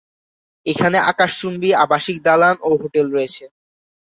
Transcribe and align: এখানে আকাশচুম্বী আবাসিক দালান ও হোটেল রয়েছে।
এখানে 0.65 0.97
আকাশচুম্বী 1.11 1.69
আবাসিক 1.83 2.17
দালান 2.25 2.55
ও 2.61 2.69
হোটেল 2.81 3.05
রয়েছে। 3.15 3.43